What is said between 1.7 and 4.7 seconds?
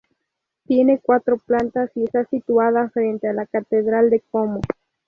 y está situada frente a la catedral de Como.